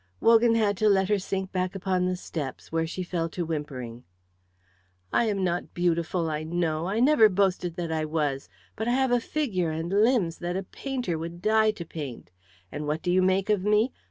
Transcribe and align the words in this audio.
Wogan 0.19 0.55
had 0.55 0.77
to 0.77 0.89
let 0.89 1.09
her 1.09 1.19
sink 1.19 1.51
back 1.51 1.75
upon 1.75 2.07
the 2.07 2.15
steps, 2.15 2.71
where 2.71 2.87
she 2.87 3.03
fell 3.03 3.29
to 3.29 3.45
whimpering. 3.45 4.03
"I 5.13 5.25
am 5.25 5.43
not 5.43 5.75
beautiful, 5.75 6.27
I 6.27 6.41
know; 6.41 6.87
I 6.87 6.99
never 6.99 7.29
boasted 7.29 7.75
that 7.75 7.91
I 7.91 8.05
was; 8.05 8.49
but 8.75 8.87
I 8.87 8.93
have 8.93 9.11
a 9.11 9.19
figure 9.19 9.69
and 9.69 9.91
limbs 9.93 10.39
that 10.39 10.57
a 10.57 10.63
painter 10.63 11.19
would 11.19 11.39
die 11.39 11.69
to 11.69 11.85
paint. 11.85 12.31
And 12.71 12.87
what 12.87 13.03
do 13.03 13.11
you 13.11 13.21
make 13.21 13.51
of 13.51 13.63
me? 13.63 13.93